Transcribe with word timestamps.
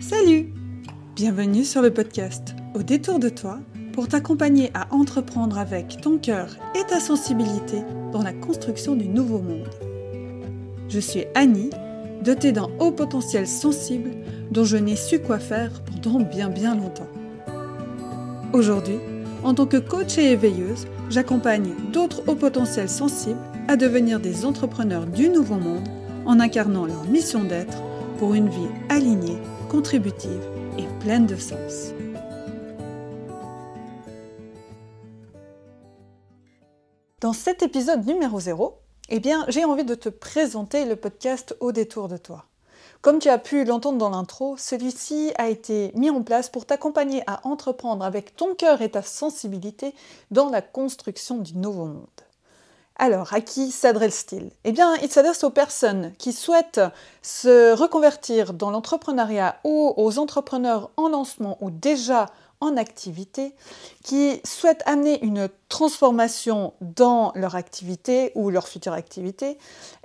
Salut 0.00 0.50
Bienvenue 1.14 1.62
sur 1.62 1.82
le 1.82 1.92
podcast 1.92 2.54
Au 2.74 2.82
détour 2.82 3.18
de 3.18 3.28
toi 3.28 3.58
pour 3.92 4.08
t'accompagner 4.08 4.70
à 4.72 4.92
entreprendre 4.94 5.58
avec 5.58 6.00
ton 6.00 6.16
cœur 6.16 6.56
et 6.74 6.82
ta 6.84 7.00
sensibilité 7.00 7.82
dans 8.10 8.22
la 8.22 8.32
construction 8.32 8.96
du 8.96 9.08
nouveau 9.08 9.40
monde. 9.40 9.68
Je 10.88 11.00
suis 11.00 11.26
Annie, 11.34 11.68
dotée 12.24 12.50
d'un 12.50 12.70
haut 12.78 12.92
potentiel 12.92 13.46
sensible 13.46 14.12
dont 14.50 14.64
je 14.64 14.78
n'ai 14.78 14.96
su 14.96 15.18
quoi 15.18 15.38
faire 15.38 15.82
pendant 15.84 16.20
bien 16.20 16.48
bien 16.48 16.74
longtemps. 16.74 17.08
Aujourd'hui, 18.54 18.98
en 19.44 19.52
tant 19.52 19.66
que 19.66 19.76
coach 19.76 20.16
et 20.16 20.32
éveilleuse, 20.32 20.86
j'accompagne 21.10 21.74
d'autres 21.92 22.22
hauts 22.26 22.36
potentiels 22.36 22.88
sensibles 22.88 23.38
à 23.68 23.76
devenir 23.76 24.18
des 24.18 24.46
entrepreneurs 24.46 25.04
du 25.04 25.28
nouveau 25.28 25.56
monde 25.56 25.86
en 26.24 26.40
incarnant 26.40 26.86
leur 26.86 27.04
mission 27.04 27.44
d'être 27.44 27.82
pour 28.18 28.34
une 28.34 28.48
vie 28.48 28.68
alignée, 28.88 29.38
contributive 29.70 30.42
et 30.78 30.86
pleine 30.98 31.26
de 31.26 31.36
sens. 31.36 31.92
Dans 37.20 37.32
cet 37.32 37.62
épisode 37.62 38.04
numéro 38.04 38.40
0, 38.40 38.80
eh 39.10 39.20
bien, 39.20 39.44
j'ai 39.46 39.64
envie 39.64 39.84
de 39.84 39.94
te 39.94 40.08
présenter 40.08 40.86
le 40.86 40.96
podcast 40.96 41.56
Au 41.60 41.70
détour 41.70 42.08
de 42.08 42.16
toi. 42.16 42.46
Comme 43.00 43.20
tu 43.20 43.28
as 43.28 43.38
pu 43.38 43.64
l'entendre 43.64 43.98
dans 43.98 44.10
l'intro, 44.10 44.56
celui-ci 44.58 45.30
a 45.38 45.48
été 45.48 45.92
mis 45.94 46.10
en 46.10 46.22
place 46.22 46.48
pour 46.48 46.66
t'accompagner 46.66 47.22
à 47.28 47.46
entreprendre 47.46 48.04
avec 48.04 48.34
ton 48.34 48.56
cœur 48.56 48.82
et 48.82 48.90
ta 48.90 49.02
sensibilité 49.02 49.94
dans 50.32 50.50
la 50.50 50.62
construction 50.62 51.38
du 51.38 51.56
nouveau 51.56 51.84
monde. 51.84 52.29
Alors, 52.96 53.32
à 53.32 53.40
qui 53.40 53.70
s'adresse-t-il? 53.70 54.50
Eh 54.64 54.72
bien, 54.72 54.94
il 54.96 55.10
s'adresse 55.10 55.42
aux 55.44 55.50
personnes 55.50 56.12
qui 56.18 56.32
souhaitent 56.32 56.82
se 57.22 57.72
reconvertir 57.72 58.52
dans 58.52 58.70
l'entrepreneuriat 58.70 59.56
ou 59.64 59.94
aux 59.96 60.18
entrepreneurs 60.18 60.90
en 60.96 61.08
lancement 61.08 61.56
ou 61.60 61.70
déjà 61.70 62.26
en 62.60 62.76
activité, 62.76 63.54
qui 64.04 64.40
souhaitent 64.44 64.82
amener 64.84 65.22
une 65.24 65.48
transformation 65.68 66.74
dans 66.80 67.32
leur 67.34 67.54
activité 67.54 68.32
ou 68.34 68.50
leur 68.50 68.68
future 68.68 68.92
activité, 68.92 69.56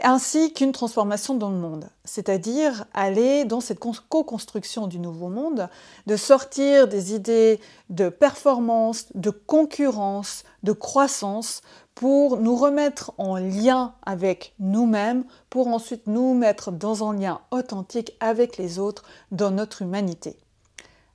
ainsi 0.02 0.53
qu'une 0.53 0.72
transformation 0.72 1.36
dans 1.36 1.50
le 1.50 1.58
monde, 1.58 1.89
c'est-à-dire 2.06 2.86
aller 2.94 3.45
dans 3.45 3.59
cette 3.59 3.80
co-construction 3.80 4.88
du 4.88 5.00
nouveau 5.00 5.28
monde, 5.28 5.67
de 6.08 6.16
sortir 6.16 6.88
des 6.88 7.14
idées 7.14 7.59
de 7.89 8.09
performance, 8.09 9.08
de 9.16 9.31
concurrence, 9.31 10.44
de 10.64 10.72
croissance, 10.72 11.62
pour 11.95 12.38
nous 12.38 12.58
remettre 12.58 13.14
en 13.17 13.38
lien 13.38 13.95
avec 14.06 14.53
nous-mêmes, 14.59 15.23
pour 15.50 15.67
ensuite 15.67 16.08
nous 16.08 16.34
mettre 16.34 16.72
dans 16.72 17.09
un 17.09 17.16
lien 17.17 17.40
authentique 17.52 18.16
avec 18.19 18.58
les 18.58 18.80
autres 18.80 19.03
dans 19.31 19.50
notre 19.50 19.81
humanité. 19.81 20.38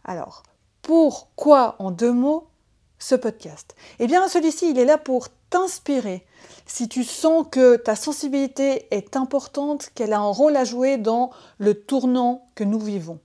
Alors, 0.04 0.42
pourquoi 0.82 1.76
en 1.78 1.90
deux 1.90 2.12
mots 2.12 2.48
ce 2.98 3.14
podcast? 3.14 3.74
Eh 3.98 4.06
bien, 4.06 4.28
celui-ci, 4.28 4.70
il 4.70 4.78
est 4.78 4.84
là 4.84 4.98
pour 4.98 5.28
t'inspirer. 5.50 6.26
Si 6.66 6.88
tu 6.88 7.04
sens 7.04 7.46
que 7.50 7.76
ta 7.76 7.96
sensibilité 7.96 8.86
est 8.90 9.16
importante, 9.16 9.90
qu'elle 9.94 10.12
a 10.12 10.20
un 10.20 10.30
rôle 10.30 10.56
à 10.56 10.64
jouer 10.64 10.96
dans 10.96 11.30
le 11.58 11.74
tournant 11.74 12.48
que 12.54 12.64
nous 12.64 12.78
vivons. 12.78 13.18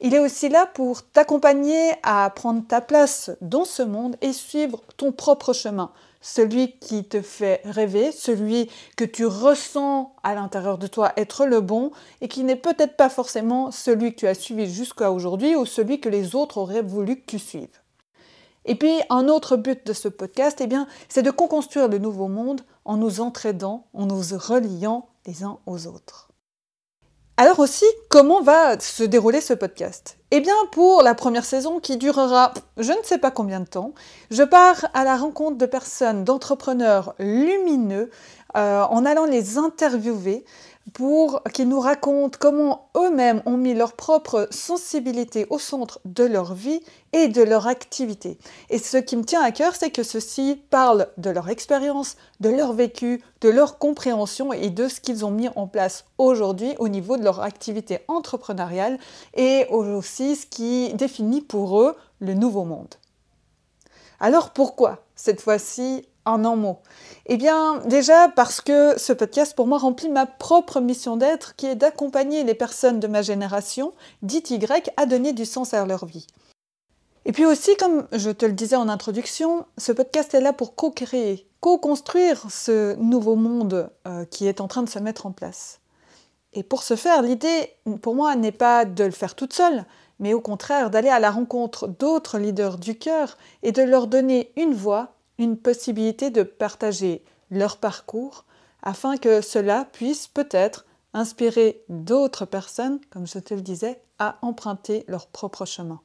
Il 0.00 0.14
est 0.14 0.18
aussi 0.18 0.48
là 0.48 0.66
pour 0.66 1.04
t'accompagner 1.04 1.92
à 2.02 2.28
prendre 2.30 2.66
ta 2.66 2.80
place 2.80 3.30
dans 3.40 3.64
ce 3.64 3.82
monde 3.82 4.16
et 4.20 4.32
suivre 4.32 4.82
ton 4.96 5.12
propre 5.12 5.52
chemin, 5.52 5.92
celui 6.22 6.78
qui 6.78 7.04
te 7.04 7.20
fait 7.20 7.60
rêver, 7.64 8.12
celui 8.12 8.70
que 8.96 9.04
tu 9.04 9.26
ressens 9.26 10.14
à 10.22 10.34
l'intérieur 10.34 10.78
de 10.78 10.86
toi 10.86 11.12
être 11.18 11.44
le 11.44 11.60
bon 11.60 11.90
et 12.22 12.28
qui 12.28 12.44
n'est 12.44 12.56
peut-être 12.56 12.96
pas 12.96 13.10
forcément 13.10 13.70
celui 13.70 14.14
que 14.14 14.20
tu 14.20 14.26
as 14.26 14.34
suivi 14.34 14.72
jusqu'à 14.72 15.12
aujourd'hui 15.12 15.54
ou 15.56 15.66
celui 15.66 16.00
que 16.00 16.08
les 16.08 16.34
autres 16.34 16.56
auraient 16.56 16.80
voulu 16.80 17.16
que 17.16 17.26
tu 17.26 17.38
suives. 17.38 17.80
Et 18.64 18.76
puis 18.76 19.00
un 19.10 19.28
autre 19.28 19.56
but 19.56 19.84
de 19.86 19.92
ce 19.92 20.08
podcast, 20.08 20.60
eh 20.60 20.68
c'est 21.08 21.22
de 21.22 21.30
co-construire 21.30 21.88
le 21.88 21.98
nouveau 21.98 22.28
monde 22.28 22.62
en 22.84 22.96
nous 22.96 23.20
entraidant, 23.20 23.86
en 23.92 24.06
nous 24.06 24.22
reliant 24.38 25.08
les 25.26 25.42
uns 25.42 25.58
aux 25.66 25.86
autres. 25.88 26.31
Alors 27.38 27.60
aussi, 27.60 27.86
comment 28.10 28.42
va 28.42 28.78
se 28.78 29.02
dérouler 29.02 29.40
ce 29.40 29.54
podcast? 29.54 30.18
Eh 30.32 30.40
bien, 30.40 30.54
pour 30.70 31.02
la 31.02 31.14
première 31.14 31.46
saison 31.46 31.80
qui 31.80 31.96
durera 31.96 32.52
je 32.76 32.92
ne 32.92 33.02
sais 33.02 33.16
pas 33.16 33.30
combien 33.30 33.60
de 33.60 33.66
temps, 33.66 33.94
je 34.30 34.42
pars 34.42 34.86
à 34.92 35.02
la 35.02 35.16
rencontre 35.16 35.56
de 35.56 35.64
personnes, 35.64 36.24
d'entrepreneurs 36.24 37.14
lumineux, 37.18 38.10
euh, 38.54 38.82
en 38.82 39.06
allant 39.06 39.24
les 39.24 39.56
interviewer 39.56 40.44
pour 40.92 41.42
qu'ils 41.52 41.68
nous 41.68 41.80
racontent 41.80 42.38
comment 42.40 42.88
eux-mêmes 42.96 43.42
ont 43.46 43.56
mis 43.56 43.74
leur 43.74 43.94
propre 43.94 44.48
sensibilité 44.50 45.46
au 45.50 45.58
centre 45.58 46.00
de 46.04 46.24
leur 46.24 46.54
vie 46.54 46.80
et 47.12 47.28
de 47.28 47.42
leur 47.42 47.66
activité. 47.66 48.38
Et 48.68 48.78
ce 48.78 48.96
qui 48.96 49.16
me 49.16 49.24
tient 49.24 49.42
à 49.42 49.52
cœur, 49.52 49.74
c'est 49.74 49.90
que 49.90 50.02
ceux-ci 50.02 50.60
parlent 50.70 51.08
de 51.18 51.30
leur 51.30 51.48
expérience, 51.48 52.16
de 52.40 52.50
leur 52.50 52.72
vécu, 52.72 53.22
de 53.40 53.48
leur 53.48 53.78
compréhension 53.78 54.52
et 54.52 54.70
de 54.70 54.88
ce 54.88 55.00
qu'ils 55.00 55.24
ont 55.24 55.30
mis 55.30 55.48
en 55.56 55.66
place 55.66 56.04
aujourd'hui 56.18 56.74
au 56.78 56.88
niveau 56.88 57.16
de 57.16 57.24
leur 57.24 57.40
activité 57.40 58.00
entrepreneuriale 58.08 58.98
et 59.34 59.66
aussi 59.70 60.36
ce 60.36 60.46
qui 60.46 60.92
définit 60.94 61.40
pour 61.42 61.80
eux 61.80 61.96
le 62.20 62.34
nouveau 62.34 62.64
monde. 62.64 62.94
Alors 64.20 64.50
pourquoi 64.50 65.04
cette 65.16 65.40
fois-ci 65.40 66.04
en 66.24 66.44
un 66.44 66.56
mot 66.56 66.78
Eh 67.26 67.36
bien, 67.36 67.78
déjà 67.86 68.28
parce 68.28 68.60
que 68.60 68.98
ce 68.98 69.12
podcast, 69.12 69.54
pour 69.54 69.66
moi, 69.66 69.78
remplit 69.78 70.08
ma 70.08 70.26
propre 70.26 70.80
mission 70.80 71.16
d'être, 71.16 71.56
qui 71.56 71.66
est 71.66 71.74
d'accompagner 71.74 72.44
les 72.44 72.54
personnes 72.54 73.00
de 73.00 73.06
ma 73.06 73.22
génération, 73.22 73.92
dites 74.22 74.50
Y, 74.50 74.90
à 74.96 75.06
donner 75.06 75.32
du 75.32 75.44
sens 75.44 75.74
à 75.74 75.84
leur 75.84 76.06
vie. 76.06 76.26
Et 77.24 77.32
puis 77.32 77.46
aussi, 77.46 77.76
comme 77.76 78.06
je 78.12 78.30
te 78.30 78.44
le 78.46 78.52
disais 78.52 78.76
en 78.76 78.88
introduction, 78.88 79.64
ce 79.78 79.92
podcast 79.92 80.34
est 80.34 80.40
là 80.40 80.52
pour 80.52 80.74
co-créer, 80.74 81.46
co-construire 81.60 82.46
ce 82.50 82.96
nouveau 82.96 83.36
monde 83.36 83.90
euh, 84.08 84.24
qui 84.24 84.48
est 84.48 84.60
en 84.60 84.66
train 84.66 84.82
de 84.82 84.88
se 84.88 84.98
mettre 84.98 85.26
en 85.26 85.32
place. 85.32 85.80
Et 86.52 86.64
pour 86.64 86.82
ce 86.82 86.96
faire, 86.96 87.22
l'idée, 87.22 87.74
pour 88.02 88.14
moi, 88.14 88.34
n'est 88.34 88.52
pas 88.52 88.84
de 88.84 89.04
le 89.04 89.12
faire 89.12 89.34
toute 89.34 89.52
seule, 89.52 89.86
mais 90.18 90.34
au 90.34 90.40
contraire 90.40 90.90
d'aller 90.90 91.08
à 91.08 91.20
la 91.20 91.30
rencontre 91.30 91.86
d'autres 91.86 92.38
leaders 92.38 92.78
du 92.78 92.98
cœur 92.98 93.38
et 93.62 93.72
de 93.72 93.82
leur 93.82 94.06
donner 94.06 94.52
une 94.56 94.74
voix 94.74 95.14
une 95.38 95.56
possibilité 95.56 96.30
de 96.30 96.42
partager 96.42 97.22
leur 97.50 97.76
parcours 97.76 98.44
afin 98.82 99.16
que 99.16 99.40
cela 99.40 99.86
puisse 99.92 100.26
peut-être 100.26 100.86
inspirer 101.14 101.82
d'autres 101.88 102.46
personnes, 102.46 103.00
comme 103.10 103.26
je 103.26 103.38
te 103.38 103.54
le 103.54 103.60
disais, 103.60 104.00
à 104.18 104.38
emprunter 104.42 105.04
leur 105.08 105.26
propre 105.26 105.64
chemin. 105.66 106.00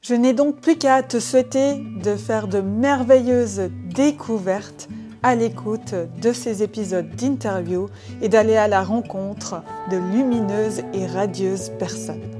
Je 0.00 0.14
n'ai 0.14 0.32
donc 0.32 0.60
plus 0.60 0.76
qu'à 0.76 1.02
te 1.02 1.18
souhaiter 1.18 1.76
de 1.76 2.16
faire 2.16 2.48
de 2.48 2.60
merveilleuses 2.60 3.70
découvertes 3.94 4.88
à 5.22 5.34
l'écoute 5.34 5.94
de 6.22 6.32
ces 6.32 6.62
épisodes 6.62 7.10
d'interview 7.16 7.88
et 8.22 8.28
d'aller 8.28 8.56
à 8.56 8.68
la 8.68 8.84
rencontre 8.84 9.62
de 9.90 9.96
lumineuses 9.96 10.82
et 10.92 11.06
radieuses 11.06 11.70
personnes. 11.78 12.37